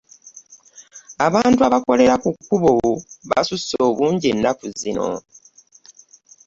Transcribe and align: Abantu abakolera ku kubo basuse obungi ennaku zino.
Abantu 1.27 1.61
abakolera 1.67 2.15
ku 2.23 2.29
kubo 2.45 2.71
basuse 3.29 3.75
obungi 3.87 4.25
ennaku 4.33 4.65
zino. 4.79 5.07